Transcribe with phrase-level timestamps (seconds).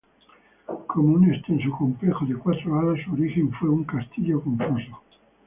[0.87, 4.99] Como un extenso complejo de cuatro alas, su origen fue un castillo con foso.